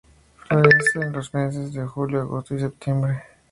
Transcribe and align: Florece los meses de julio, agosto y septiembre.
Florece 0.47 1.11
los 1.11 1.31
meses 1.35 1.73
de 1.73 1.85
julio, 1.85 2.21
agosto 2.21 2.55
y 2.55 2.59
septiembre. 2.59 3.21